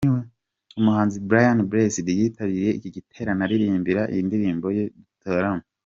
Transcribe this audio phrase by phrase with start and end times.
[0.79, 5.65] Umuhanzi Brian Blessed yitabiriye iki giterane anaririmba indirimbo ye 'Dutarame'.